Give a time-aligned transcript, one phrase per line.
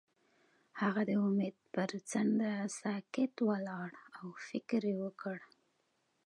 [0.81, 2.51] هغه د امید پر څنډه
[2.81, 5.37] ساکت ولاړ او فکر وکړ.